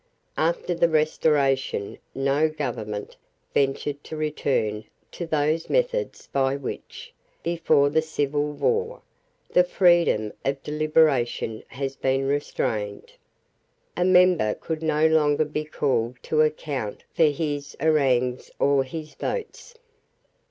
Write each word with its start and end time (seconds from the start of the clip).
After 0.39 0.73
the 0.73 0.89
Restoration, 0.89 1.99
no 2.15 2.49
government 2.49 3.17
ventured 3.53 4.03
to 4.05 4.17
return 4.17 4.85
to 5.11 5.27
those 5.27 5.69
methods 5.69 6.25
by 6.33 6.55
which, 6.55 7.13
before 7.43 7.87
the 7.91 8.01
civil 8.01 8.51
war, 8.51 9.03
the 9.51 9.63
freedom 9.63 10.33
of 10.43 10.63
deliberation 10.63 11.61
has 11.67 11.95
been 11.95 12.25
restrained. 12.25 13.13
A 13.95 14.03
member 14.03 14.55
could 14.55 14.81
no 14.81 15.05
longer 15.05 15.45
be 15.45 15.65
called 15.65 16.15
to 16.23 16.41
account 16.41 17.03
for 17.13 17.25
his 17.25 17.77
harangues 17.79 18.49
or 18.57 18.83
his 18.83 19.13
votes. 19.13 19.75